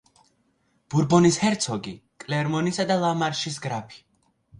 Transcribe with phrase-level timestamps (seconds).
[0.93, 1.93] ბურბონის ჰერცოგი,
[2.23, 4.01] კლერმონისა და ლა მარშის გრაფი.